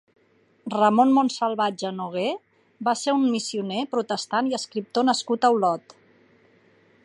Ramon 0.75 1.11
Monsalvatge 1.17 1.91
Nogué 1.97 2.23
va 2.89 2.95
ser 3.01 3.15
un 3.19 3.27
missioner 3.35 3.85
protestant 3.95 4.51
i 4.53 4.57
escriptor 4.61 5.09
nascut 5.11 5.47
a 5.47 5.53
Olot. 5.59 5.95